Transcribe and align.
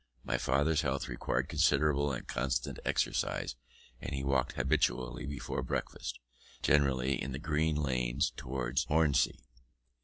My 0.23 0.39
father's 0.39 0.81
health 0.81 1.07
required 1.07 1.47
considerable 1.47 2.11
and 2.11 2.25
constant 2.27 2.79
exercise, 2.83 3.55
and 4.01 4.15
he 4.15 4.23
walked 4.23 4.53
habitually 4.53 5.27
before 5.27 5.61
breakfast, 5.61 6.17
generally 6.63 7.21
in 7.21 7.33
the 7.33 7.37
green 7.37 7.75
lanes 7.75 8.31
towards 8.35 8.85
Hornsey. 8.85 9.43